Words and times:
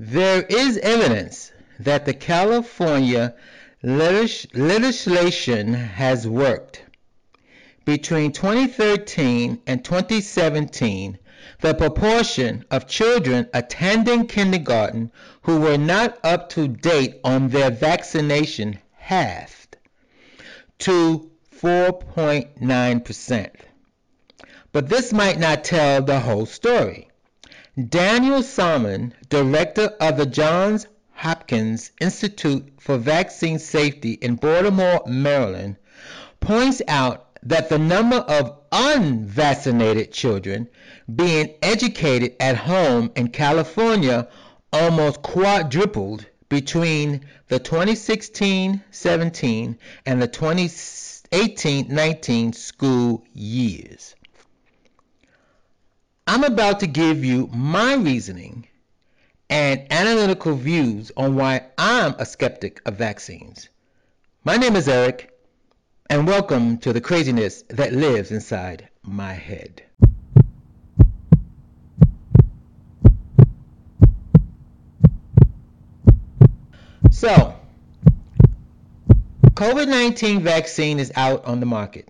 There 0.00 0.42
is 0.42 0.78
evidence 0.78 1.50
that 1.80 2.06
the 2.06 2.14
California 2.14 3.34
legislation 3.82 5.74
has 5.74 6.24
worked. 6.24 6.84
Between 7.84 8.30
2013 8.30 9.60
and 9.66 9.84
2017, 9.84 11.18
the 11.62 11.74
proportion 11.74 12.64
of 12.70 12.86
children 12.86 13.48
attending 13.52 14.28
kindergarten 14.28 15.10
who 15.42 15.58
were 15.58 15.78
not 15.78 16.16
up 16.22 16.50
to 16.50 16.68
date 16.68 17.18
on 17.24 17.48
their 17.48 17.72
vaccination 17.72 18.78
halved 18.92 19.78
to 20.78 21.28
4.9%. 21.60 23.50
But 24.70 24.88
this 24.88 25.12
might 25.12 25.40
not 25.40 25.64
tell 25.64 26.02
the 26.02 26.20
whole 26.20 26.46
story. 26.46 27.07
Daniel 27.86 28.42
Salmon, 28.42 29.14
director 29.28 29.94
of 30.00 30.16
the 30.16 30.26
Johns 30.26 30.88
Hopkins 31.12 31.92
Institute 32.00 32.72
for 32.80 32.98
Vaccine 32.98 33.60
Safety 33.60 34.14
in 34.14 34.34
Baltimore, 34.34 35.04
Maryland, 35.06 35.76
points 36.40 36.82
out 36.88 37.38
that 37.44 37.68
the 37.68 37.78
number 37.78 38.16
of 38.16 38.58
unvaccinated 38.72 40.10
children 40.10 40.66
being 41.14 41.54
educated 41.62 42.34
at 42.40 42.56
home 42.56 43.12
in 43.14 43.28
California 43.28 44.26
almost 44.72 45.22
quadrupled 45.22 46.26
between 46.48 47.26
the 47.46 47.60
2016-17 47.60 49.78
and 50.04 50.20
the 50.20 50.26
2018-19 50.26 52.56
school 52.56 53.24
years. 53.32 54.16
I'm 56.30 56.44
about 56.44 56.80
to 56.80 56.86
give 56.86 57.24
you 57.24 57.46
my 57.54 57.94
reasoning 57.94 58.66
and 59.48 59.90
analytical 59.90 60.54
views 60.54 61.10
on 61.16 61.36
why 61.36 61.62
I'm 61.78 62.14
a 62.18 62.26
skeptic 62.26 62.82
of 62.84 62.96
vaccines. 62.96 63.70
My 64.44 64.58
name 64.58 64.76
is 64.76 64.88
Eric, 64.88 65.32
and 66.10 66.26
welcome 66.26 66.76
to 66.80 66.92
the 66.92 67.00
craziness 67.00 67.62
that 67.70 67.94
lives 67.94 68.30
inside 68.30 68.90
my 69.02 69.32
head. 69.32 69.82
So, 77.10 77.56
COVID 79.54 79.88
19 79.88 80.42
vaccine 80.42 80.98
is 80.98 81.10
out 81.16 81.46
on 81.46 81.60
the 81.60 81.66
market. 81.66 82.06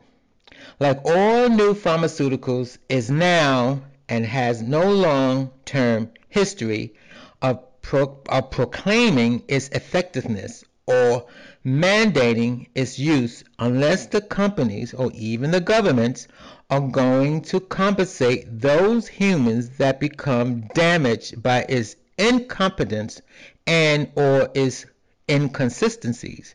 Like 0.81 1.05
all 1.05 1.49
new 1.49 1.73
pharmaceuticals, 1.73 2.79
is 2.89 3.13
now 3.13 3.83
and 4.09 4.25
has 4.25 4.63
no 4.63 4.91
long 4.91 5.51
term 5.65 6.11
history 6.29 6.95
of, 7.43 7.61
pro- 7.83 8.21
of 8.29 8.51
proclaiming 8.51 9.43
its 9.49 9.69
effectiveness 9.69 10.65
or 10.87 11.27
mandating 11.65 12.67
its 12.75 12.99
use 12.99 13.45
unless 13.59 14.07
the 14.07 14.21
companies 14.21 14.95
or 14.95 15.11
even 15.13 15.51
the 15.51 15.61
governments 15.61 16.27
are 16.71 16.81
going 16.81 17.43
to 17.43 17.61
compensate 17.61 18.61
those 18.61 19.07
humans 19.07 19.69
that 19.77 20.01
become 20.01 20.63
damaged 20.75 21.43
by 21.43 21.65
its 21.69 21.97
incompetence 22.17 23.21
and 23.67 24.11
or 24.15 24.49
its 24.55 24.87
inconsistencies. 25.29 26.55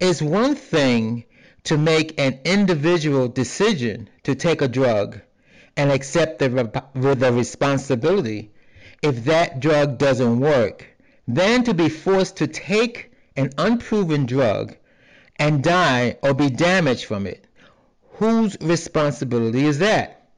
It's 0.00 0.22
one 0.22 0.54
thing 0.54 1.24
to 1.64 1.76
make 1.76 2.18
an 2.18 2.40
individual 2.44 3.28
decision 3.28 4.08
to 4.22 4.34
take 4.34 4.62
a 4.62 4.68
drug 4.68 5.20
and 5.76 5.90
accept 5.90 6.38
the, 6.38 6.48
the 6.94 7.32
responsibility 7.32 8.50
if 9.02 9.24
that 9.24 9.60
drug 9.60 9.98
doesn't 9.98 10.40
work 10.40 10.86
than 11.26 11.64
to 11.64 11.74
be 11.74 11.88
forced 11.88 12.36
to 12.36 12.46
take 12.46 13.12
an 13.36 13.50
unproven 13.58 14.26
drug 14.26 14.76
and 15.36 15.62
die 15.64 16.16
or 16.22 16.34
be 16.34 16.50
damaged 16.50 17.04
from 17.04 17.26
it. 17.26 17.46
Whose 18.18 18.56
responsibility 18.60 19.66
is 19.66 19.80
that? 19.80 20.28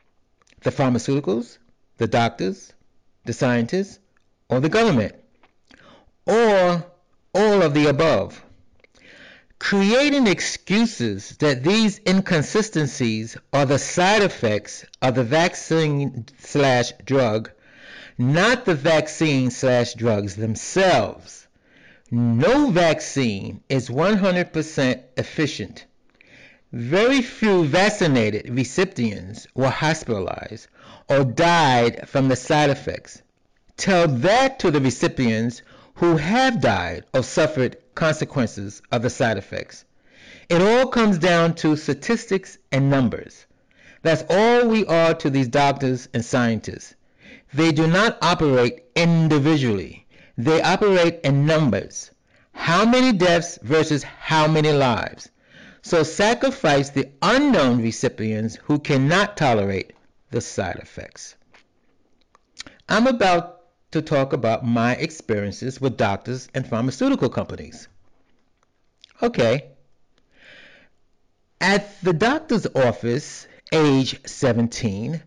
The 0.63 0.71
pharmaceuticals, 0.71 1.59
the 1.99 2.07
doctors, 2.07 2.73
the 3.25 3.33
scientists, 3.33 3.99
or 4.49 4.61
the 4.61 4.69
government? 4.69 5.15
Or 6.27 6.87
all 7.35 7.63
of 7.63 7.75
the 7.75 7.87
above? 7.87 8.43
Creating 9.59 10.27
excuses 10.27 11.37
that 11.39 11.65
these 11.65 12.01
inconsistencies 12.07 13.37
are 13.53 13.67
the 13.67 13.79
side 13.79 14.23
effects 14.23 14.85
of 15.03 15.15
the 15.15 15.25
vaccine 15.25 16.27
slash 16.39 16.93
drug 17.05 17.51
not 18.19 18.65
the 18.65 18.75
vaccine 18.75 19.51
slash 19.51 19.93
drugs 19.93 20.37
themselves. 20.37 21.47
No 22.11 22.71
vaccine 22.71 23.61
is 23.69 23.91
100% 23.91 25.03
efficient. 25.19 25.85
Very 26.73 27.21
few 27.21 27.65
vaccinated 27.67 28.49
recipients 28.49 29.47
were 29.55 29.69
hospitalized 29.69 30.69
or 31.09 31.25
died 31.25 32.09
from 32.09 32.29
the 32.29 32.37
side 32.37 32.71
effects. 32.71 33.21
Tell 33.77 34.09
that 34.09 34.61
to 34.61 34.71
the 34.71 34.81
recipients 34.81 35.61
who 35.97 36.17
have 36.17 36.61
died 36.61 37.05
or 37.13 37.23
suffered 37.23 37.77
consequences 37.97 38.81
of 38.93 39.03
the 39.03 39.11
side 39.11 39.37
effects. 39.37 39.85
It 40.49 40.63
all 40.63 40.87
comes 40.87 41.19
down 41.19 41.55
to 41.57 41.75
statistics 41.75 42.59
and 42.71 42.89
numbers. 42.89 43.47
That's 44.03 44.23
all 44.31 44.69
we 44.69 44.87
are 44.87 45.15
to 45.15 45.31
these 45.31 45.49
doctors 45.49 46.09
and 46.15 46.25
scientists. 46.25 46.95
They 47.53 47.73
do 47.73 47.89
not 47.89 48.19
operate 48.23 48.85
individually. 48.95 50.07
They 50.39 50.63
operate 50.63 51.21
in 51.25 51.47
numbers. 51.47 52.13
How 52.53 52.85
many 52.85 53.13
deaths 53.13 53.59
versus 53.63 54.05
how 54.05 54.47
many 54.47 54.71
lives? 54.71 55.31
So 55.83 56.03
sacrifice 56.03 56.91
the 56.91 57.09
unknown 57.23 57.83
recipients 57.83 58.57
who 58.65 58.79
cannot 58.79 59.37
tolerate 59.37 59.93
the 60.31 60.41
side 60.41 60.77
effects. 60.83 61.37
I'm 62.89 63.07
about 63.07 63.56
to 63.97 64.03
talk 64.03 64.35
about 64.35 64.63
my 64.63 64.93
experiences 64.97 65.81
with 65.81 65.97
doctors 65.97 66.49
and 66.55 66.67
pharmaceutical 66.67 67.31
companies. 67.31 67.89
Okay. 69.23 69.71
At 71.63 71.99
the 72.03 72.13
doctor's 72.13 72.67
office, 72.75 73.49
age 73.73 74.21
17, 74.27 75.23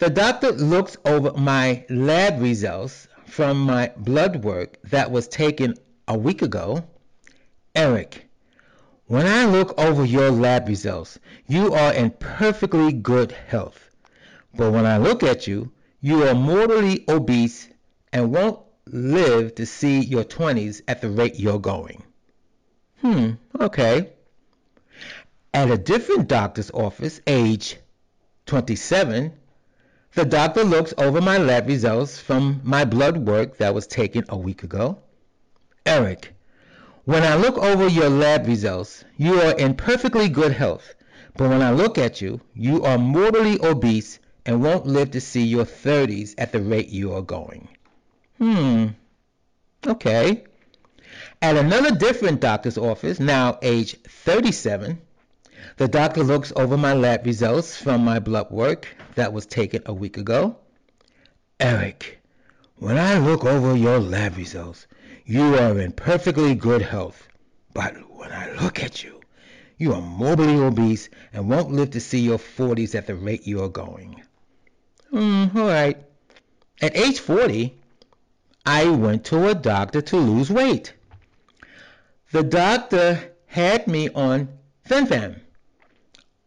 the 0.00 0.10
doctor 0.10 0.52
looks 0.52 0.98
over 1.06 1.32
my 1.32 1.86
lab 1.88 2.42
results 2.42 3.08
from 3.24 3.58
my 3.58 3.90
blood 3.96 4.44
work 4.44 4.76
that 4.90 5.10
was 5.10 5.26
taken 5.26 5.72
a 6.06 6.18
week 6.18 6.42
ago. 6.42 6.84
Eric, 7.74 8.28
when 9.06 9.26
I 9.26 9.46
look 9.46 9.78
over 9.80 10.04
your 10.04 10.30
lab 10.30 10.68
results, 10.68 11.18
you 11.46 11.72
are 11.72 11.94
in 11.94 12.10
perfectly 12.10 12.92
good 12.92 13.32
health. 13.32 13.88
But 14.54 14.72
when 14.72 14.84
I 14.84 14.98
look 14.98 15.22
at 15.22 15.46
you, 15.46 15.72
you 16.02 16.28
are 16.28 16.34
mortally 16.34 17.06
obese 17.08 17.70
and 18.14 18.32
won't 18.32 18.60
live 18.86 19.56
to 19.56 19.66
see 19.66 19.98
your 20.00 20.22
20s 20.22 20.82
at 20.86 21.00
the 21.00 21.10
rate 21.10 21.34
you're 21.34 21.58
going. 21.58 22.04
Hmm, 23.00 23.32
okay. 23.60 24.10
At 25.52 25.70
a 25.70 25.76
different 25.76 26.28
doctor's 26.28 26.70
office, 26.70 27.20
age 27.26 27.76
27, 28.46 29.32
the 30.14 30.24
doctor 30.24 30.62
looks 30.62 30.94
over 30.96 31.20
my 31.20 31.38
lab 31.38 31.66
results 31.66 32.20
from 32.20 32.60
my 32.62 32.84
blood 32.84 33.16
work 33.16 33.58
that 33.58 33.74
was 33.74 33.88
taken 33.88 34.24
a 34.28 34.38
week 34.38 34.62
ago. 34.62 34.98
Eric, 35.84 36.34
when 37.04 37.24
I 37.24 37.34
look 37.34 37.58
over 37.58 37.88
your 37.88 38.10
lab 38.10 38.46
results, 38.46 39.04
you 39.16 39.40
are 39.40 39.56
in 39.58 39.74
perfectly 39.74 40.28
good 40.28 40.52
health. 40.52 40.94
But 41.36 41.50
when 41.50 41.62
I 41.62 41.72
look 41.72 41.98
at 41.98 42.22
you, 42.22 42.40
you 42.54 42.84
are 42.84 42.96
mortally 42.96 43.58
obese 43.60 44.20
and 44.46 44.62
won't 44.62 44.86
live 44.86 45.10
to 45.10 45.20
see 45.20 45.42
your 45.42 45.64
30s 45.64 46.34
at 46.38 46.52
the 46.52 46.60
rate 46.60 46.90
you 46.90 47.12
are 47.12 47.22
going. 47.22 47.68
Hmm. 48.38 48.88
Okay. 49.86 50.44
At 51.40 51.56
another 51.56 51.94
different 51.94 52.40
doctor's 52.40 52.78
office, 52.78 53.20
now 53.20 53.58
age 53.62 53.96
37, 54.02 55.00
the 55.76 55.88
doctor 55.88 56.24
looks 56.24 56.52
over 56.56 56.76
my 56.76 56.94
lab 56.94 57.26
results 57.26 57.76
from 57.76 58.04
my 58.04 58.18
blood 58.18 58.50
work 58.50 58.88
that 59.14 59.32
was 59.32 59.46
taken 59.46 59.82
a 59.86 59.92
week 59.92 60.16
ago. 60.16 60.56
Eric, 61.60 62.20
when 62.76 62.98
I 62.98 63.18
look 63.18 63.44
over 63.44 63.76
your 63.76 63.98
lab 63.98 64.36
results, 64.36 64.86
you 65.24 65.56
are 65.56 65.78
in 65.78 65.92
perfectly 65.92 66.54
good 66.54 66.82
health. 66.82 67.28
But 67.72 67.94
when 68.16 68.32
I 68.32 68.52
look 68.52 68.82
at 68.82 69.02
you, 69.02 69.20
you 69.78 69.92
are 69.94 70.00
morbidly 70.00 70.56
obese 70.56 71.08
and 71.32 71.48
won't 71.48 71.72
live 71.72 71.90
to 71.90 72.00
see 72.00 72.20
your 72.20 72.38
40s 72.38 72.94
at 72.94 73.06
the 73.06 73.14
rate 73.14 73.46
you 73.46 73.62
are 73.62 73.68
going. 73.68 74.22
Hmm, 75.10 75.46
all 75.56 75.66
right. 75.66 76.02
At 76.80 76.96
age 76.96 77.20
40, 77.20 77.74
I 78.66 78.88
went 78.88 79.24
to 79.26 79.48
a 79.48 79.54
doctor 79.54 80.00
to 80.00 80.16
lose 80.16 80.50
weight. 80.50 80.94
The 82.32 82.42
doctor 82.42 83.32
had 83.46 83.86
me 83.86 84.08
on 84.08 84.48
fen-phen. 84.84 85.40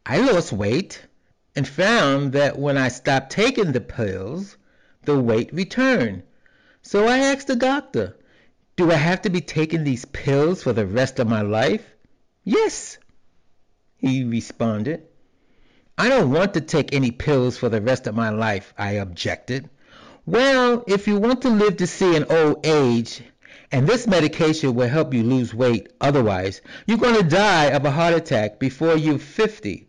I 0.06 0.18
lost 0.20 0.52
weight 0.52 1.06
and 1.56 1.68
found 1.68 2.34
that 2.34 2.58
when 2.58 2.78
I 2.78 2.88
stopped 2.88 3.32
taking 3.32 3.72
the 3.72 3.82
pills, 3.82 4.58
the 5.04 5.20
weight 5.20 5.54
returned. 5.54 6.24
So 6.82 7.08
I 7.08 7.20
asked 7.20 7.48
the 7.48 7.56
doctor, 7.56 8.18
Do 8.76 8.92
I 8.92 8.96
have 8.96 9.22
to 9.24 9.30
be 9.30 9.42
taking 9.42 9.84
these 9.84 10.06
pills 10.06 10.64
for 10.64 10.74
the 10.74 10.86
rest 10.88 11.20
of 11.20 11.28
my 11.28 11.42
life? 11.42 11.86
Yes, 12.44 12.98
he 13.98 14.24
responded. 14.24 15.04
I 15.98 16.10
don't 16.10 16.32
want 16.32 16.54
to 16.56 16.62
take 16.62 16.94
any 16.94 17.12
pills 17.12 17.58
for 17.58 17.70
the 17.70 17.82
rest 17.82 18.08
of 18.08 18.16
my 18.16 18.30
life, 18.30 18.74
I 18.78 18.94
objected. 18.94 19.70
Well, 20.28 20.84
if 20.88 21.08
you 21.08 21.18
want 21.20 21.44
to 21.44 21.50
live 21.50 21.78
to 21.78 21.88
see 21.88 22.18
an 22.18 22.26
old 22.30 22.66
age, 22.66 23.22
and 23.72 23.88
this 23.88 24.06
medication 24.06 24.76
will 24.76 24.90
help 24.90 25.14
you 25.14 25.24
lose 25.24 25.54
weight, 25.54 25.88
otherwise, 26.02 26.60
you're 26.86 26.98
going 26.98 27.16
to 27.16 27.24
die 27.24 27.68
of 27.68 27.86
a 27.86 27.92
heart 27.92 28.14
attack 28.14 28.60
before 28.60 28.98
you're 28.98 29.20
50 29.20 29.88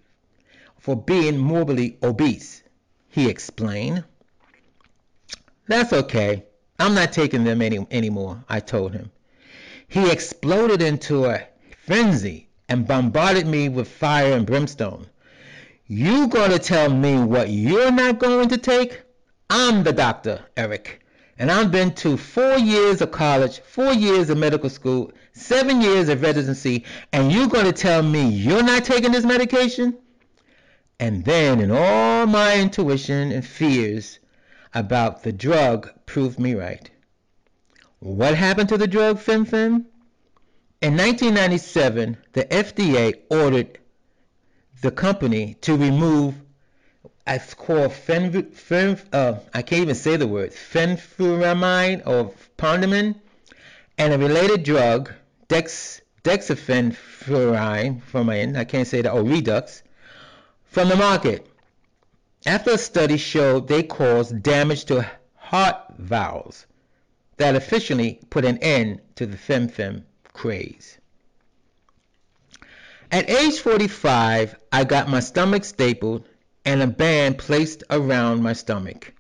for 0.79 0.95
being 0.95 1.39
morbidly 1.39 1.99
obese, 2.05 2.63
he 3.09 3.29
explained. 3.29 4.05
That's 5.67 5.93
okay. 5.93 6.45
I'm 6.79 6.95
not 6.95 7.13
taking 7.13 7.43
them 7.43 7.61
any 7.61 7.85
anymore, 7.91 8.45
I 8.49 8.61
told 8.61 8.93
him. 8.93 9.11
He 9.89 10.09
exploded 10.09 10.83
into 10.83 11.25
a 11.25 11.49
frenzy 11.85 12.49
and 12.69 12.87
bombarded 12.87 13.49
me 13.49 13.69
with 13.71 13.89
fire 13.89 14.35
and 14.35 14.47
brimstone. 14.47 15.09
You 15.89 16.29
gonna 16.29 16.61
tell 16.61 16.91
me 16.91 17.19
what 17.19 17.51
you're 17.51 17.91
not 17.91 18.21
going 18.21 18.51
to 18.51 18.57
take? 18.57 19.03
I'm 19.51 19.83
the 19.83 19.93
doctor, 19.93 20.45
Eric. 20.57 21.01
And 21.39 21.51
I've 21.51 21.71
been 21.71 21.95
to 21.97 22.17
four 22.17 22.59
years 22.59 23.01
of 23.01 23.13
college, 23.13 23.61
four 23.61 23.93
years 23.93 24.29
of 24.29 24.39
medical 24.39 24.69
school, 24.69 25.13
seven 25.33 25.81
years 25.81 26.09
of 26.09 26.21
residency, 26.21 26.85
and 27.13 27.33
you're 27.33 27.47
gonna 27.47 27.73
tell 27.73 28.03
me 28.03 28.29
you're 28.29 28.63
not 28.63 28.85
taking 28.85 29.13
this 29.13 29.25
medication? 29.25 29.97
And 31.01 31.25
then 31.25 31.61
in 31.61 31.71
all 31.71 32.27
my 32.27 32.59
intuition 32.61 33.33
and 33.33 33.47
fears, 33.47 34.19
about 34.75 35.23
the 35.23 35.33
drug 35.33 35.91
proved 36.07 36.39
me 36.39 36.55
right. 36.55 36.91
What 38.01 38.35
happened 38.35 38.69
to 38.71 38.79
the 38.79 38.87
drug 38.87 39.19
fen-phen? 39.19 39.87
In 40.83 40.97
1997, 40.97 42.17
the 42.33 42.45
FDA 42.45 43.15
ordered 43.31 43.79
the 44.83 44.91
company 44.91 45.55
to 45.63 45.77
remove 45.77 46.35
it's 47.37 47.55
called 47.55 47.93
fen, 47.93 48.51
fen 48.51 48.99
uh, 49.13 49.35
I 49.53 49.63
can't 49.63 49.83
even 49.83 49.95
say 49.95 50.17
the 50.17 50.27
word 50.27 50.53
fenfluramine 50.53 52.07
or 52.07 52.33
Pondimin 52.57 53.15
and 53.99 54.13
a 54.13 54.19
related 54.19 54.63
drug 54.63 55.13
dex 55.49 56.01
dexafenfluramine 56.25 58.03
from 58.03 58.31
I 58.31 58.65
can't 58.65 58.87
say 58.87 59.03
that 59.03 59.13
or 59.13 59.23
redux 59.23 59.83
from 60.65 60.89
the 60.89 60.97
market 60.97 61.47
after 62.47 62.73
a 62.73 62.79
study 62.79 63.17
showed 63.17 63.69
they 63.69 63.83
caused 63.83 64.43
damage 64.43 64.85
to 64.87 65.07
heart 65.37 65.77
valves 65.99 66.67
that 67.37 67.57
officially 67.57 68.21
put 68.31 68.45
an 68.45 68.59
end 68.59 69.01
to 69.17 69.27
the 69.27 69.37
fen-phen 69.37 70.03
craze. 70.33 70.99
At 73.11 73.31
age 73.31 73.59
45, 73.59 74.57
I 74.71 74.85
got 74.85 75.09
my 75.09 75.21
stomach 75.21 75.65
stapled 75.65 76.29
and 76.69 76.83
a 76.83 76.87
band 76.87 77.39
placed 77.39 77.83
around 77.89 78.43
my 78.43 78.53
stomach. 78.53 79.15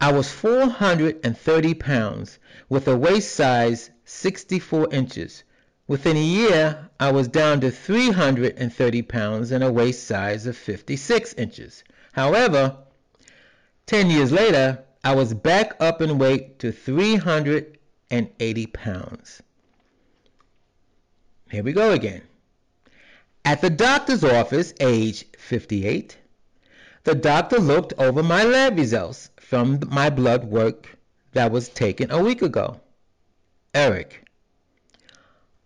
I 0.00 0.10
was 0.10 0.32
430 0.32 1.74
pounds 1.74 2.40
with 2.68 2.88
a 2.88 2.96
waist 2.96 3.36
size 3.36 3.88
64 4.04 4.92
inches. 4.92 5.44
Within 5.86 6.16
a 6.16 6.20
year, 6.20 6.90
I 6.98 7.12
was 7.12 7.28
down 7.28 7.60
to 7.60 7.70
330 7.70 9.02
pounds 9.02 9.52
and 9.52 9.62
a 9.62 9.70
waist 9.70 10.04
size 10.08 10.44
of 10.46 10.56
56 10.56 11.34
inches. 11.34 11.84
However, 12.14 12.78
10 13.86 14.10
years 14.10 14.32
later, 14.32 14.82
I 15.04 15.14
was 15.14 15.32
back 15.32 15.76
up 15.78 16.02
in 16.02 16.18
weight 16.18 16.58
to 16.58 16.72
380 16.72 18.66
pounds. 18.66 19.40
Here 21.48 21.62
we 21.62 21.72
go 21.72 21.92
again. 21.92 22.22
At 23.44 23.60
the 23.60 23.70
doctor's 23.70 24.24
office, 24.24 24.74
age 24.80 25.26
58, 25.38 26.16
the 27.04 27.14
doctor 27.14 27.58
looked 27.58 27.94
over 27.98 28.22
my 28.22 28.44
lab 28.44 28.76
results 28.76 29.30
from 29.36 29.80
my 29.88 30.10
blood 30.10 30.44
work 30.44 30.98
that 31.32 31.50
was 31.50 31.68
taken 31.68 32.10
a 32.10 32.22
week 32.22 32.42
ago. 32.42 32.78
Eric, 33.72 34.24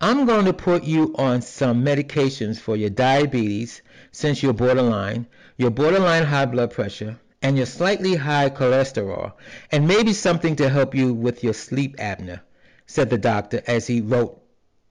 I'm 0.00 0.26
going 0.26 0.44
to 0.44 0.52
put 0.52 0.84
you 0.84 1.14
on 1.16 1.42
some 1.42 1.84
medications 1.84 2.60
for 2.60 2.76
your 2.76 2.90
diabetes 2.90 3.82
since 4.12 4.42
you're 4.42 4.52
borderline, 4.52 5.26
your 5.56 5.70
borderline 5.70 6.24
high 6.24 6.46
blood 6.46 6.70
pressure, 6.70 7.18
and 7.42 7.56
your 7.56 7.66
slightly 7.66 8.14
high 8.14 8.50
cholesterol, 8.50 9.32
and 9.72 9.88
maybe 9.88 10.12
something 10.12 10.56
to 10.56 10.68
help 10.68 10.94
you 10.94 11.12
with 11.12 11.42
your 11.42 11.54
sleep 11.54 11.96
apnea, 11.96 12.40
said 12.86 13.10
the 13.10 13.18
doctor 13.18 13.62
as 13.66 13.86
he 13.86 14.00
wrote 14.00 14.40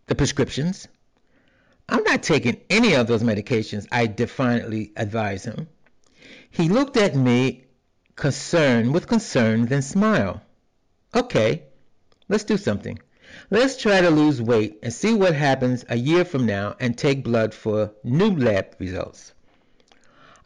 the 0.07 0.15
prescriptions. 0.15 0.87
I'm 1.87 2.03
not 2.03 2.21
taking 2.21 2.59
any 2.69 2.95
of 2.95 3.07
those 3.07 3.23
medications, 3.23 3.87
I 3.91 4.07
defiantly 4.07 4.91
advised 4.97 5.45
him. 5.45 5.67
He 6.53 6.69
looked 6.69 6.97
at 6.97 7.15
me 7.15 7.65
concern 8.15 8.93
with 8.93 9.07
concern, 9.07 9.65
then 9.65 9.81
smiled. 9.81 10.39
Okay, 11.15 11.63
let's 12.29 12.43
do 12.43 12.57
something. 12.57 12.99
Let's 13.49 13.75
try 13.75 14.01
to 14.01 14.11
lose 14.11 14.39
weight 14.39 14.77
and 14.83 14.93
see 14.93 15.15
what 15.15 15.33
happens 15.33 15.83
a 15.89 15.97
year 15.97 16.23
from 16.23 16.45
now 16.45 16.75
and 16.79 16.95
take 16.95 17.23
blood 17.23 17.55
for 17.55 17.93
new 18.03 18.35
lab 18.35 18.75
results. 18.77 19.33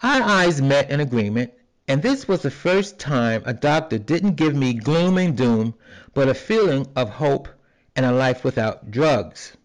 Our 0.01 0.21
eyes 0.21 0.61
met 0.61 0.89
in 0.91 1.01
agreement, 1.01 1.51
and 1.89 2.01
this 2.01 2.25
was 2.25 2.41
the 2.41 2.51
first 2.51 2.99
time 2.99 3.43
a 3.45 3.53
doctor 3.53 3.97
didn't 3.97 4.35
give 4.35 4.55
me 4.55 4.75
gloom 4.75 5.17
and 5.17 5.35
doom, 5.35 5.75
but 6.13 6.29
a 6.29 6.33
feeling 6.33 6.87
of 6.95 7.09
hope 7.09 7.49
and 7.97 8.05
a 8.05 8.13
life 8.13 8.45
without 8.45 8.91
drugs. 8.91 9.57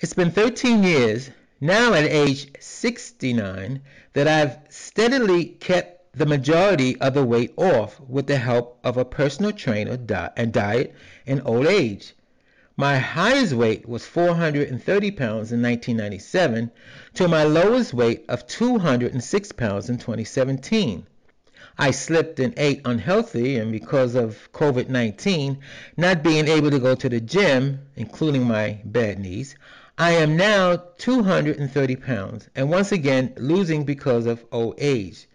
It's 0.00 0.14
been 0.14 0.32
13 0.32 0.82
years, 0.82 1.30
now 1.60 1.94
at 1.94 2.04
age 2.04 2.48
69, 2.60 3.80
that 4.12 4.28
I've 4.28 4.58
steadily 4.68 5.46
kept 5.46 6.12
the 6.16 6.26
majority 6.26 7.00
of 7.00 7.14
the 7.14 7.24
weight 7.24 7.52
off 7.56 8.00
with 8.00 8.26
the 8.26 8.36
help 8.36 8.78
of 8.82 8.96
a 8.96 9.04
personal 9.04 9.52
trainer 9.52 9.98
and 10.36 10.52
diet 10.52 10.94
in 11.24 11.40
old 11.42 11.66
age. 11.66 12.14
My 12.76 12.98
highest 12.98 13.54
weight 13.54 13.88
was 13.88 14.04
430 14.04 15.10
pounds 15.12 15.50
in 15.50 15.62
1997 15.62 16.70
to 17.14 17.28
my 17.28 17.44
lowest 17.44 17.94
weight 17.94 18.26
of 18.28 18.46
206 18.46 19.52
pounds 19.52 19.88
in 19.88 19.96
2017. 19.96 21.06
I 21.78 21.90
slipped 21.90 22.38
and 22.38 22.52
ate 22.58 22.82
unhealthy, 22.84 23.56
and 23.56 23.72
because 23.72 24.14
of 24.14 24.50
COVID 24.52 24.88
19, 24.88 25.58
not 25.96 26.22
being 26.22 26.48
able 26.48 26.70
to 26.70 26.78
go 26.78 26.94
to 26.94 27.08
the 27.08 27.20
gym, 27.20 27.80
including 27.96 28.44
my 28.44 28.80
bad 28.84 29.18
knees, 29.18 29.54
I 29.98 30.12
am 30.12 30.36
now 30.36 30.76
230 30.76 31.96
pounds 31.96 32.48
and 32.54 32.70
once 32.70 32.92
again 32.92 33.32
losing 33.38 33.84
because 33.84 34.26
of 34.26 34.44
old 34.52 34.74
age. 34.76 35.26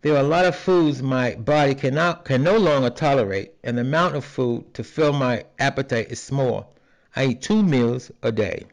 There 0.00 0.14
are 0.14 0.20
a 0.20 0.22
lot 0.22 0.46
of 0.46 0.56
foods 0.56 1.02
my 1.02 1.34
body 1.34 1.74
cannot 1.74 2.24
can 2.24 2.42
no 2.42 2.56
longer 2.56 2.88
tolerate, 2.90 3.52
and 3.62 3.76
the 3.76 3.82
amount 3.82 4.16
of 4.16 4.24
food 4.24 4.72
to 4.74 4.84
fill 4.84 5.12
my 5.12 5.44
appetite 5.58 6.10
is 6.10 6.20
small. 6.20 6.74
I 7.14 7.26
eat 7.26 7.42
two 7.42 7.62
meals 7.62 8.10
a 8.22 8.32
day. 8.32 8.66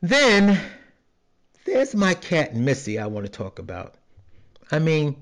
Then 0.00 0.60
there's 1.64 1.94
my 1.94 2.14
cat 2.14 2.54
Missy 2.54 2.98
I 2.98 3.06
want 3.06 3.26
to 3.26 3.32
talk 3.32 3.58
about. 3.58 3.96
I 4.70 4.78
mean, 4.78 5.16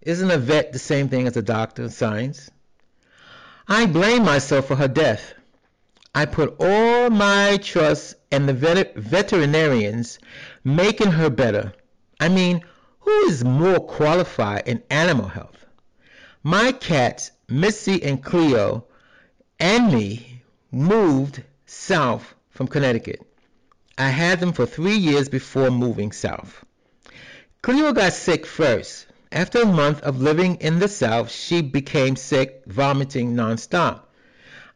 isn't 0.00 0.30
a 0.30 0.38
vet 0.38 0.72
the 0.72 0.78
same 0.78 1.08
thing 1.08 1.28
as 1.28 1.36
a 1.36 1.42
doctor 1.42 1.84
in 1.84 1.90
science? 1.90 2.50
I 3.68 3.86
blame 3.86 4.24
myself 4.24 4.66
for 4.66 4.74
her 4.74 4.88
death. 4.88 5.34
I 6.12 6.24
put 6.24 6.56
all 6.58 7.08
my 7.08 7.58
trust 7.62 8.16
in 8.32 8.46
the 8.46 8.52
vet- 8.52 8.96
veterinarians 8.96 10.18
making 10.64 11.12
her 11.12 11.30
better. 11.30 11.72
I 12.18 12.28
mean, 12.28 12.62
who 12.98 13.12
is 13.28 13.44
more 13.44 13.78
qualified 13.78 14.66
in 14.66 14.82
animal 14.90 15.28
health? 15.28 15.66
My 16.42 16.72
cats, 16.72 17.30
Missy 17.48 18.02
and 18.02 18.22
Cleo, 18.22 18.86
and 19.60 19.92
me 19.92 20.42
moved 20.72 21.44
south 21.66 22.34
from 22.50 22.66
Connecticut. 22.66 23.20
I 23.96 24.08
had 24.08 24.40
them 24.40 24.52
for 24.52 24.66
three 24.66 24.96
years 24.96 25.28
before 25.28 25.70
moving 25.70 26.10
south. 26.10 26.64
Cleo 27.62 27.92
got 27.92 28.14
sick 28.14 28.46
first. 28.46 29.06
After 29.30 29.62
a 29.62 29.66
month 29.66 30.00
of 30.00 30.20
living 30.20 30.56
in 30.56 30.80
the 30.80 30.88
south, 30.88 31.30
she 31.30 31.62
became 31.62 32.16
sick, 32.16 32.62
vomiting 32.66 33.36
nonstop. 33.36 34.06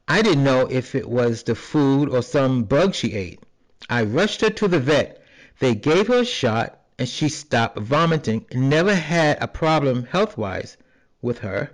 I 0.07 0.21
didn't 0.21 0.45
know 0.45 0.67
if 0.71 0.95
it 0.95 1.09
was 1.09 1.43
the 1.43 1.55
food 1.55 2.11
or 2.11 2.23
some 2.23 2.65
bug 2.65 2.95
she 2.95 3.15
ate. 3.15 3.41
I 3.89 4.03
rushed 4.03 4.43
her 4.43 4.51
to 4.51 4.69
the 4.69 4.79
vet. 4.79 5.23
They 5.61 5.75
gave 5.75 6.09
her 6.09 6.21
a 6.21 6.25
shot 6.27 6.79
and 6.99 7.09
she 7.09 7.31
stopped 7.31 7.79
vomiting. 7.79 8.45
Never 8.53 8.95
had 8.95 9.43
a 9.43 9.49
problem 9.49 10.05
health 10.05 10.37
wise 10.37 10.77
with 11.23 11.39
her, 11.39 11.71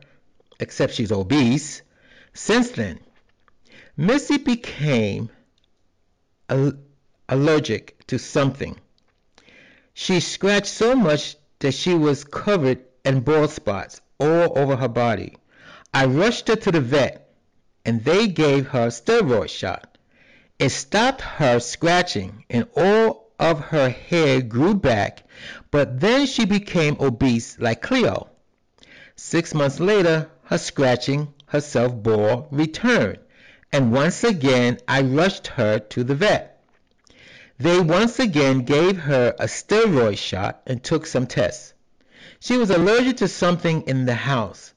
except 0.61 0.95
she's 0.95 1.11
obese. 1.11 1.83
Since 2.33 2.71
then, 2.71 3.01
Missy 3.97 4.39
became 4.39 5.31
al- 6.49 6.79
allergic 7.29 8.07
to 8.07 8.19
something. 8.19 8.79
She 9.93 10.21
scratched 10.21 10.69
so 10.69 10.95
much 10.95 11.37
that 11.59 11.75
she 11.75 11.95
was 11.95 12.25
covered 12.25 12.79
in 13.05 13.21
bald 13.21 13.51
spots 13.51 14.01
all 14.19 14.57
over 14.57 14.77
her 14.77 14.89
body. 14.89 15.37
I 15.93 16.07
rushed 16.07 16.47
her 16.47 16.57
to 16.57 16.71
the 16.71 16.81
vet 16.81 17.30
and 17.85 18.05
they 18.05 18.27
gave 18.29 18.69
her 18.69 18.87
a 18.87 18.91
steroid 18.91 19.51
shot. 19.51 19.99
It 20.59 20.71
stopped 20.71 21.23
her 21.23 21.61
scratching 21.61 22.45
and 22.51 22.67
all 22.77 23.31
of 23.39 23.61
her 23.61 23.89
hair 23.89 24.43
grew 24.43 24.75
back, 24.75 25.25
but 25.71 26.01
then 26.01 26.27
she 26.27 26.45
became 26.45 26.97
obese 27.01 27.59
like 27.59 27.81
Cleo. 27.81 28.29
Six 29.17 29.55
months 29.55 29.81
later 29.81 30.31
her 30.45 30.59
scratching 30.59 31.33
herself 31.47 31.95
bore 31.95 32.47
returned, 32.51 33.19
and 33.73 33.93
once 33.93 34.25
again 34.25 34.79
I 34.87 35.03
rushed 35.03 35.47
her 35.47 35.79
to 35.79 36.05
the 36.05 36.15
vet. 36.15 36.63
They 37.59 37.81
once 37.81 38.19
again 38.19 38.61
gave 38.61 38.99
her 38.99 39.35
a 39.39 39.47
steroid 39.47 40.19
shot 40.19 40.63
and 40.67 40.83
took 40.83 41.07
some 41.07 41.27
tests. 41.27 41.75
She 42.41 42.57
was 42.57 42.71
allergic 42.71 43.19
to 43.19 43.29
something 43.29 43.83
in 43.83 44.07
the 44.07 44.15
house. 44.15 44.73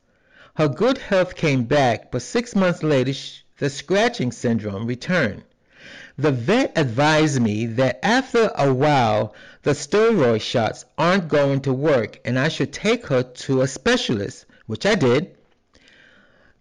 Her 0.56 0.68
good 0.68 1.00
health 1.00 1.36
came 1.36 1.64
back, 1.64 2.12
but 2.12 2.22
six 2.22 2.56
months 2.56 2.84
later 2.84 3.14
the 3.58 3.72
scratching 3.72 4.32
syndrome 4.32 4.86
returned. 4.86 5.44
The 6.16 6.32
vet 6.32 6.74
advised 6.76 7.42
me 7.42 7.66
that 7.66 8.00
after 8.06 8.52
a 8.56 8.72
while 8.72 9.34
the 9.64 9.72
steroid 9.72 10.42
shots 10.42 10.86
aren't 10.96 11.28
going 11.28 11.62
to 11.62 11.74
work 11.74 12.20
and 12.24 12.38
I 12.38 12.50
should 12.50 12.72
take 12.72 13.08
her 13.08 13.24
to 13.24 13.62
a 13.62 13.68
specialist, 13.68 14.46
which 14.68 14.86
I 14.86 14.94
did. 14.94 15.36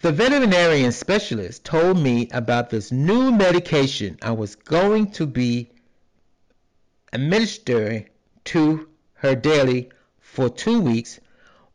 The 0.01 0.11
veterinarian 0.11 0.93
specialist 0.93 1.63
told 1.63 1.99
me 1.99 2.31
about 2.33 2.71
this 2.71 2.91
new 2.93 3.31
medication 3.31 4.19
I 4.23 4.33
was 4.33 4.57
going 4.57 5.11
to 5.13 5.27
be 5.27 5.71
administering 7.13 8.09
to 8.45 8.89
her 9.17 9.35
daily 9.35 9.91
for 10.19 10.49
two 10.49 10.81
weeks 10.81 11.21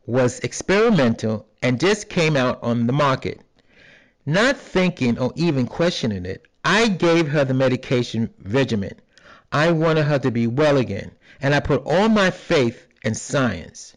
was 0.04 0.40
experimental 0.40 1.47
and 1.62 1.80
just 1.80 2.08
came 2.08 2.36
out 2.36 2.58
on 2.62 2.86
the 2.86 2.92
market. 2.92 3.40
Not 4.24 4.58
thinking 4.58 5.18
or 5.18 5.32
even 5.36 5.66
questioning 5.66 6.26
it, 6.26 6.46
I 6.64 6.88
gave 6.88 7.28
her 7.28 7.44
the 7.44 7.54
medication 7.54 8.30
regimen. 8.42 8.94
I 9.50 9.72
wanted 9.72 10.04
her 10.04 10.18
to 10.18 10.30
be 10.30 10.46
well 10.46 10.76
again, 10.76 11.12
and 11.40 11.54
I 11.54 11.60
put 11.60 11.82
all 11.86 12.08
my 12.08 12.30
faith 12.30 12.86
in 13.02 13.14
science. 13.14 13.96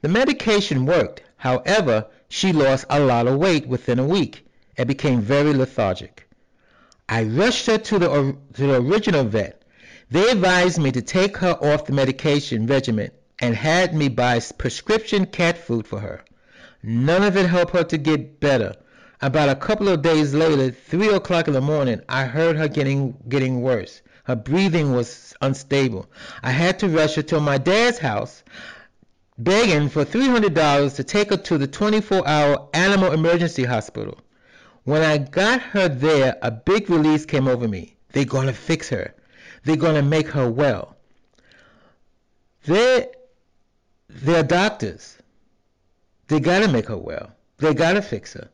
The 0.00 0.08
medication 0.08 0.86
worked. 0.86 1.22
However, 1.36 2.06
she 2.28 2.52
lost 2.52 2.86
a 2.88 3.00
lot 3.00 3.26
of 3.26 3.38
weight 3.38 3.66
within 3.68 3.98
a 3.98 4.06
week 4.06 4.46
and 4.78 4.88
became 4.88 5.20
very 5.20 5.52
lethargic. 5.52 6.26
I 7.08 7.24
rushed 7.24 7.66
her 7.66 7.78
to 7.78 7.98
the, 7.98 8.36
to 8.54 8.66
the 8.66 8.76
original 8.76 9.24
vet. 9.24 9.62
They 10.10 10.30
advised 10.30 10.78
me 10.78 10.92
to 10.92 11.02
take 11.02 11.36
her 11.38 11.58
off 11.60 11.84
the 11.84 11.92
medication 11.92 12.66
regimen 12.66 13.10
and 13.38 13.54
had 13.54 13.94
me 13.94 14.08
buy 14.08 14.40
prescription 14.56 15.26
cat 15.26 15.58
food 15.58 15.86
for 15.86 16.00
her. 16.00 16.24
None 16.82 17.22
of 17.22 17.36
it 17.36 17.46
helped 17.46 17.74
her 17.74 17.84
to 17.84 17.96
get 17.96 18.40
better. 18.40 18.74
About 19.20 19.48
a 19.48 19.54
couple 19.54 19.88
of 19.88 20.02
days 20.02 20.34
later, 20.34 20.70
three 20.70 21.08
o'clock 21.08 21.46
in 21.46 21.54
the 21.54 21.60
morning, 21.60 22.00
I 22.08 22.24
heard 22.24 22.56
her 22.56 22.66
getting 22.66 23.16
getting 23.28 23.62
worse. 23.62 24.02
Her 24.24 24.34
breathing 24.34 24.92
was 24.92 25.32
unstable. 25.40 26.10
I 26.42 26.50
had 26.50 26.78
to 26.80 26.88
rush 26.88 27.14
her 27.14 27.22
to 27.22 27.40
my 27.40 27.58
dad's 27.58 27.98
house, 27.98 28.42
begging 29.38 29.88
for 29.88 30.04
$300 30.04 30.96
to 30.96 31.04
take 31.04 31.30
her 31.30 31.36
to 31.36 31.58
the 31.58 31.68
24-hour 31.68 32.68
animal 32.74 33.12
emergency 33.12 33.64
hospital. 33.64 34.18
When 34.84 35.02
I 35.02 35.18
got 35.18 35.60
her 35.60 35.88
there, 35.88 36.36
a 36.42 36.50
big 36.50 36.90
release 36.90 37.24
came 37.24 37.46
over 37.46 37.68
me. 37.68 37.94
They're 38.10 38.24
to 38.46 38.52
fix 38.52 38.88
her. 38.88 39.14
They're 39.64 39.76
to 39.94 40.02
make 40.02 40.28
her 40.28 40.50
well. 40.50 40.96
They're 42.64 43.08
they're 44.08 44.42
doctors. 44.42 45.16
They 46.32 46.40
gotta 46.40 46.66
make 46.66 46.86
her 46.86 46.96
well. 46.96 47.30
They 47.58 47.74
gotta 47.74 48.00
fix 48.00 48.32
her. 48.32 48.48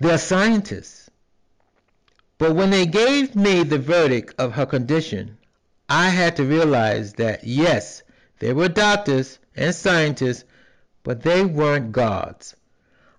They're 0.00 0.18
scientists. 0.18 1.08
But 2.36 2.56
when 2.56 2.70
they 2.70 2.84
gave 2.84 3.36
me 3.36 3.62
the 3.62 3.78
verdict 3.78 4.34
of 4.36 4.54
her 4.54 4.66
condition, 4.66 5.38
I 5.88 6.08
had 6.08 6.34
to 6.34 6.42
realize 6.42 7.12
that 7.12 7.44
yes, 7.44 8.02
they 8.40 8.52
were 8.52 8.68
doctors 8.68 9.38
and 9.54 9.72
scientists, 9.72 10.42
but 11.04 11.22
they 11.22 11.44
weren't 11.44 11.92
gods. 11.92 12.56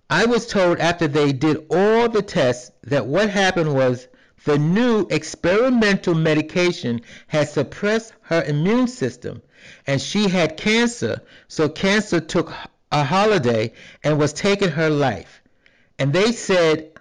I 0.09 0.25
was 0.25 0.45
told 0.45 0.77
after 0.79 1.07
they 1.07 1.31
did 1.31 1.65
all 1.69 2.09
the 2.09 2.21
tests 2.21 2.71
that 2.83 3.05
what 3.05 3.29
happened 3.29 3.73
was 3.73 4.09
the 4.43 4.59
new 4.59 5.07
experimental 5.09 6.13
medication 6.13 6.99
had 7.27 7.47
suppressed 7.47 8.11
her 8.23 8.43
immune 8.43 8.89
system 8.89 9.41
and 9.85 10.01
she 10.01 10.27
had 10.27 10.57
cancer, 10.57 11.21
so 11.47 11.69
cancer 11.69 12.19
took 12.19 12.51
a 12.91 13.03
holiday 13.03 13.73
and 14.03 14.17
was 14.17 14.33
taking 14.33 14.69
her 14.69 14.89
life. 14.89 15.41
And 15.99 16.13
they 16.13 16.31
said, 16.31 16.91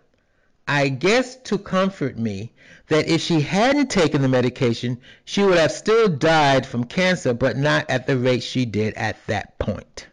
I 0.67 0.89
guess 0.89 1.37
to 1.45 1.59
comfort 1.59 2.19
me, 2.19 2.53
that 2.89 3.09
if 3.09 3.21
she 3.21 3.41
hadn't 3.41 3.91
taken 3.91 4.23
the 4.23 4.29
medication, 4.29 4.99
she 5.25 5.43
would 5.43 5.59
have 5.59 5.73
still 5.73 6.09
died 6.09 6.67
from 6.67 6.85
cancer, 6.85 7.35
but 7.35 7.57
not 7.57 7.91
at 7.91 8.07
the 8.07 8.17
rate 8.17 8.43
she 8.43 8.65
did 8.65 8.95
at 8.95 9.17
that 9.27 9.59
point. 9.59 10.07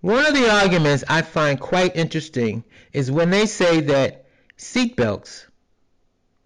One 0.00 0.24
of 0.24 0.34
the 0.34 0.50
arguments 0.50 1.04
I 1.08 1.22
find 1.22 1.60
quite 1.60 1.96
interesting 1.96 2.64
is 2.92 3.10
when 3.10 3.30
they 3.30 3.46
say 3.46 3.80
that 3.80 4.24
seatbelts 4.56 5.44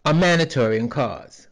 are 0.05 0.15
mandatory 0.15 0.79
in 0.79 0.89
cars. 0.89 1.47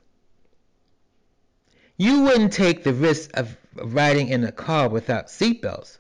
You 1.97 2.23
wouldn't 2.23 2.53
take 2.53 2.83
the 2.83 2.93
risk 2.93 3.31
of 3.35 3.57
riding 3.75 4.29
in 4.29 4.43
a 4.45 4.53
car 4.53 4.89
without 4.89 5.29
seatbelts, 5.29 5.99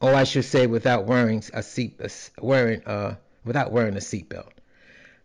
or 0.00 0.14
I 0.14 0.24
should 0.24 0.44
say, 0.44 0.66
without 0.66 1.06
wearing 1.06 1.42
a 1.52 1.62
seat, 1.62 2.00
wearing 2.40 2.82
uh, 2.84 3.16
without 3.44 3.72
wearing 3.72 3.96
a 3.96 4.00
seatbelt. 4.00 4.50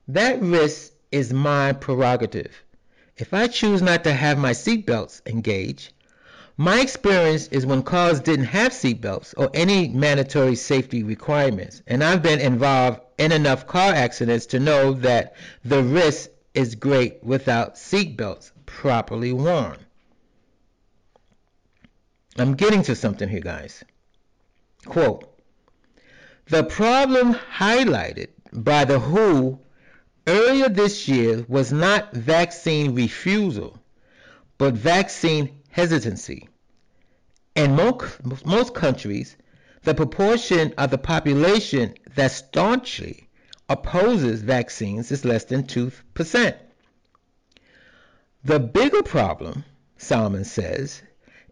That 0.08 0.42
risk 0.42 0.92
is 1.12 1.34
my 1.34 1.74
prerogative. 1.74 2.64
If 3.18 3.34
I 3.34 3.48
choose 3.48 3.82
not 3.82 4.04
to 4.04 4.14
have 4.14 4.38
my 4.38 4.52
seatbelts 4.52 5.22
engaged, 5.26 5.94
my 6.58 6.82
experience 6.82 7.48
is 7.48 7.66
when 7.66 7.84
cars 7.84 8.20
didn't 8.20 8.46
have 8.46 8.72
seatbelts 8.72 9.34
or 9.38 9.50
any 9.54 9.88
mandatory 9.88 10.56
safety 10.56 11.04
requirements, 11.04 11.82
and 11.88 12.04
I've 12.04 12.22
been 12.22 12.40
involved 12.40 13.02
in 13.18 13.32
enough 13.32 13.68
car 13.68 13.94
accidents 13.94 14.46
to 14.48 14.60
know 14.60 14.94
that 14.94 15.36
the 15.64 15.84
risk 15.84 16.30
is 16.54 16.76
great 16.76 17.24
without 17.24 17.76
seatbelts 17.76 18.52
properly 18.66 19.34
worn. 19.34 19.78
I'm 22.38 22.56
getting 22.56 22.84
to 22.84 22.96
something 22.96 23.30
here, 23.30 23.40
guys. 23.40 23.84
Quote, 24.86 25.32
the 26.48 26.64
problem 26.64 27.34
highlighted 27.34 28.28
by 28.54 28.86
the 28.86 29.00
WHO 29.00 29.60
earlier 30.28 30.70
this 30.70 31.08
year 31.08 31.44
was 31.48 31.72
not 31.72 32.14
vaccine 32.14 32.94
refusal, 32.94 33.82
but 34.58 34.76
vaccine 34.76 35.62
hesitancy. 35.70 36.48
In 37.56 37.76
most, 37.76 38.46
most 38.46 38.74
countries, 38.74 39.36
the 39.84 39.96
proportion 39.96 40.74
of 40.78 40.92
the 40.92 40.98
population 40.98 41.96
that 42.16 42.32
staunchly 42.32 43.28
opposes 43.68 44.42
vaccines 44.42 45.12
is 45.12 45.26
less 45.26 45.46
than 45.46 45.64
2%. 45.64 46.56
The 48.44 48.60
bigger 48.60 49.02
problem, 49.02 49.64
Salmon 49.98 50.44
says, 50.44 51.02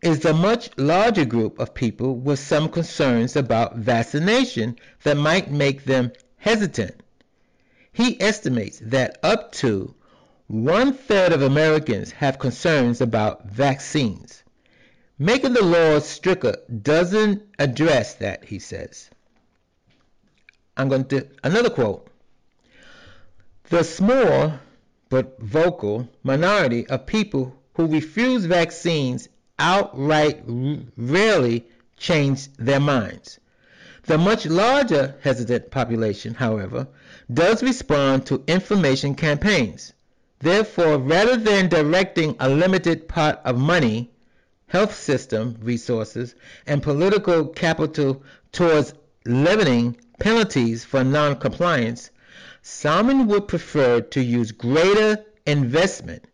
is 0.03 0.19
the 0.19 0.33
much 0.33 0.69
larger 0.77 1.25
group 1.25 1.57
of 1.59 1.73
people 1.73 2.15
with 2.15 2.37
some 2.37 2.67
concerns 2.69 3.35
about 3.35 3.77
vaccination 3.77 4.77
that 5.03 5.15
might 5.15 5.49
make 5.49 5.85
them 5.85 6.11
hesitant. 6.37 7.01
He 7.93 8.19
estimates 8.21 8.79
that 8.83 9.17
up 9.23 9.51
to 9.53 9.95
one 10.47 10.93
third 10.93 11.31
of 11.31 11.41
Americans 11.41 12.11
have 12.11 12.37
concerns 12.37 12.99
about 12.99 13.45
vaccines. 13.45 14.43
Making 15.17 15.53
the 15.53 15.63
laws 15.63 16.05
stricter 16.05 16.57
doesn't 16.81 17.43
address 17.57 18.15
that, 18.15 18.43
he 18.43 18.59
says. 18.59 19.09
I'm 20.75 20.89
going 20.89 21.05
to 21.05 21.27
another 21.43 21.69
quote. 21.69 22.07
The 23.69 23.83
small 23.83 24.53
but 25.09 25.39
vocal 25.39 26.09
minority 26.23 26.87
of 26.87 27.05
people 27.05 27.55
who 27.75 27.87
refuse 27.87 28.45
vaccines 28.45 29.29
outright 29.59 30.41
rarely 30.97 31.65
change 31.97 32.51
their 32.53 32.79
minds. 32.79 33.39
The 34.03 34.17
much 34.17 34.45
larger 34.45 35.15
hesitant 35.21 35.71
population, 35.71 36.33
however, 36.33 36.87
does 37.31 37.63
respond 37.63 38.25
to 38.25 38.43
information 38.47 39.15
campaigns. 39.15 39.93
Therefore, 40.39 40.97
rather 40.97 41.37
than 41.37 41.69
directing 41.69 42.35
a 42.39 42.49
limited 42.49 43.07
pot 43.07 43.41
of 43.45 43.57
money, 43.57 44.11
health 44.67 44.93
system 44.93 45.57
resources, 45.61 46.35
and 46.67 46.83
political 46.83 47.47
capital 47.47 48.23
towards 48.51 48.93
levying 49.25 49.95
penalties 50.19 50.83
for 50.83 51.03
non-compliance, 51.03 52.09
Salmon 52.61 53.27
would 53.27 53.47
prefer 53.47 54.01
to 54.01 54.21
use 54.21 54.51
greater 54.51 55.23
investment 55.45 56.25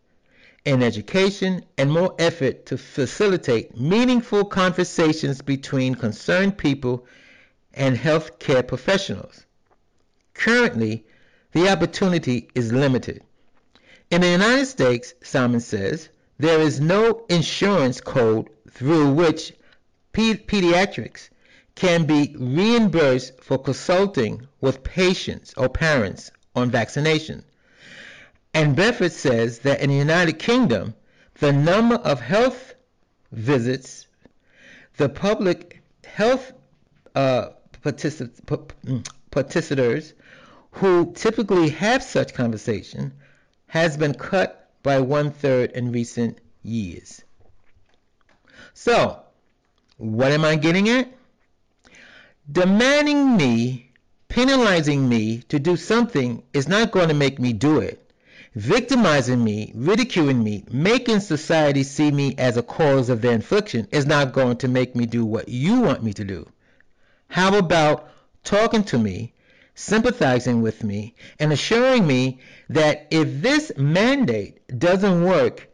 in 0.64 0.82
education 0.82 1.64
and 1.78 1.90
more 1.90 2.14
effort 2.18 2.66
to 2.66 2.76
facilitate 2.76 3.78
meaningful 3.78 4.44
conversations 4.44 5.40
between 5.40 5.94
concerned 5.94 6.58
people 6.58 7.06
and 7.74 7.96
healthcare 7.96 8.66
professionals. 8.66 9.46
Currently, 10.34 11.04
the 11.52 11.68
opportunity 11.68 12.48
is 12.54 12.72
limited. 12.72 13.22
In 14.10 14.20
the 14.20 14.28
United 14.28 14.66
States, 14.66 15.14
Salmon 15.22 15.60
says, 15.60 16.08
there 16.38 16.60
is 16.60 16.80
no 16.80 17.24
insurance 17.28 18.00
code 18.00 18.48
through 18.70 19.12
which 19.12 19.52
pe- 20.12 20.34
pediatrics 20.34 21.28
can 21.74 22.04
be 22.06 22.34
reimbursed 22.38 23.40
for 23.42 23.58
consulting 23.58 24.46
with 24.60 24.82
patients 24.82 25.54
or 25.56 25.68
parents 25.68 26.30
on 26.54 26.70
vaccination. 26.70 27.44
And 28.52 28.74
Bedford 28.74 29.12
says 29.12 29.60
that 29.60 29.80
in 29.80 29.90
the 29.90 29.96
United 29.96 30.38
Kingdom, 30.38 30.94
the 31.34 31.52
number 31.52 31.96
of 31.96 32.20
health 32.20 32.74
visits, 33.32 34.06
the 34.96 35.08
public 35.08 35.82
health 36.04 36.52
uh, 37.14 37.50
mm, 37.82 39.06
who 40.72 41.12
typically 41.12 41.68
have 41.70 42.02
such 42.02 42.34
conversation 42.34 43.12
has 43.66 43.96
been 43.96 44.14
cut 44.14 44.70
by 44.82 45.00
one 45.00 45.30
third 45.30 45.72
in 45.72 45.92
recent 45.92 46.38
years. 46.62 47.22
So, 48.74 49.20
what 49.96 50.32
am 50.32 50.44
I 50.44 50.56
getting 50.56 50.88
at? 50.88 51.08
Demanding 52.50 53.36
me, 53.36 53.90
penalizing 54.28 55.08
me 55.08 55.38
to 55.48 55.58
do 55.58 55.76
something 55.76 56.42
is 56.52 56.68
not 56.68 56.90
going 56.90 57.08
to 57.08 57.14
make 57.14 57.38
me 57.38 57.52
do 57.52 57.80
it. 57.80 58.09
Victimizing 58.56 59.44
me, 59.44 59.70
ridiculing 59.76 60.42
me, 60.42 60.64
making 60.72 61.20
society 61.20 61.84
see 61.84 62.10
me 62.10 62.34
as 62.36 62.56
a 62.56 62.64
cause 62.64 63.08
of 63.08 63.20
their 63.20 63.32
infliction 63.32 63.86
is 63.92 64.06
not 64.06 64.32
going 64.32 64.56
to 64.56 64.66
make 64.66 64.96
me 64.96 65.06
do 65.06 65.24
what 65.24 65.48
you 65.48 65.78
want 65.80 66.02
me 66.02 66.12
to 66.12 66.24
do. 66.24 66.50
How 67.28 67.56
about 67.56 68.10
talking 68.42 68.82
to 68.84 68.98
me, 68.98 69.34
sympathizing 69.76 70.62
with 70.62 70.82
me, 70.82 71.14
and 71.38 71.52
assuring 71.52 72.08
me 72.08 72.40
that 72.68 73.06
if 73.12 73.40
this 73.40 73.70
mandate 73.76 74.58
doesn't 74.76 75.22
work, 75.22 75.70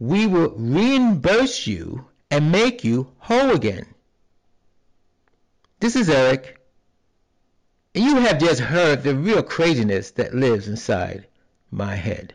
we 0.00 0.26
will 0.26 0.50
reimburse 0.56 1.68
you 1.68 2.06
and 2.28 2.50
make 2.50 2.82
you 2.82 3.12
whole 3.18 3.50
again. 3.50 3.86
This 5.78 5.94
is 5.94 6.10
Eric, 6.10 6.60
you 7.94 8.16
have 8.16 8.40
just 8.40 8.60
heard 8.60 9.04
the 9.04 9.14
real 9.14 9.44
craziness 9.44 10.10
that 10.12 10.34
lives 10.34 10.66
inside 10.66 11.28
my 11.70 11.94
head. 11.94 12.34